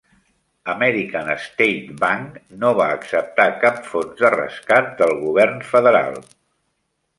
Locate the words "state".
1.43-1.91